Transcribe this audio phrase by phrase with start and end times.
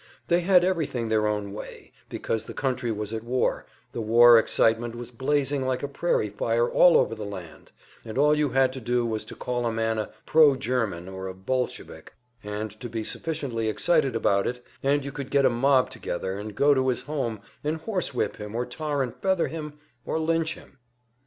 [0.29, 4.95] They had everything their own way, because the country was at war, the war excitement
[4.95, 7.71] was blazing like a prairie fire all over the land,
[8.03, 11.27] and all you had to do was to call a man a pro German or
[11.27, 15.91] a Bolshevik, and to be sufficiently excited about it, and you could get a mob
[15.91, 20.17] together and go to his home and horsewhip him or tar and feather him or
[20.17, 20.79] lynch him.